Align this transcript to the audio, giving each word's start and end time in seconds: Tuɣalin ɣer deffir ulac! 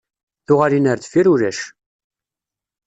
Tuɣalin 0.45 0.89
ɣer 0.89 0.97
deffir 0.99 1.27
ulac! 1.33 1.59